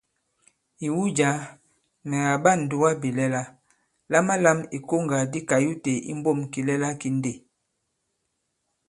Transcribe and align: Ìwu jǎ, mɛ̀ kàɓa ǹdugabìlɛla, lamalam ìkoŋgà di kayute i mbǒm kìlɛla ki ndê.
Ìwu 0.85 1.01
jǎ, 1.17 1.29
mɛ̀ 2.09 2.19
kàɓa 2.27 2.51
ǹdugabìlɛla, 2.63 3.41
lamalam 4.11 4.59
ìkoŋgà 4.77 5.17
di 5.31 5.39
kayute 5.49 5.93
i 6.11 6.13
mbǒm 6.19 6.39
kìlɛla 6.53 6.89
ki 6.99 7.09
ndê. 7.17 7.33